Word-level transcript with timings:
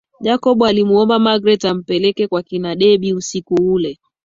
Jacob 0.25 0.63
alimuomba 0.63 1.19
magreth 1.19 1.63
ampeleke 1.65 2.27
kwa 2.27 2.43
kina 2.43 2.75
debby 2.75 3.13
usiku 3.13 3.53
ule 3.55 3.99